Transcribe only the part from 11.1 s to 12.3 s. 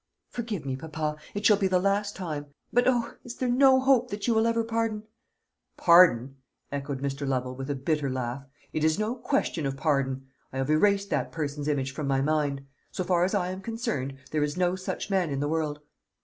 that person's image from my